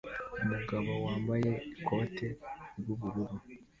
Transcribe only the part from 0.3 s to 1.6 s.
Umugabo wambaye